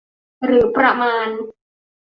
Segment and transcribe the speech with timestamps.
[0.45, 1.27] หรือประมาณ